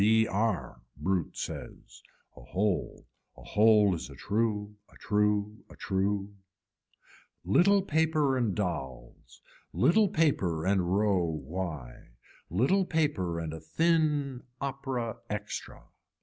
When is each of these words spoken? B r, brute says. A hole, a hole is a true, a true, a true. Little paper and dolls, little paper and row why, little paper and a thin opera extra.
B 0.01 0.27
r, 0.27 0.81
brute 0.97 1.37
says. 1.37 2.01
A 2.35 2.41
hole, 2.41 3.05
a 3.37 3.43
hole 3.43 3.93
is 3.93 4.09
a 4.09 4.15
true, 4.15 4.75
a 4.91 4.97
true, 4.97 5.63
a 5.69 5.75
true. 5.75 6.33
Little 7.45 7.83
paper 7.83 8.35
and 8.35 8.55
dolls, 8.55 9.43
little 9.71 10.07
paper 10.09 10.65
and 10.65 10.91
row 10.97 11.23
why, 11.23 12.13
little 12.49 12.83
paper 12.87 13.39
and 13.39 13.53
a 13.53 13.59
thin 13.59 14.41
opera 14.59 15.17
extra. 15.29 15.83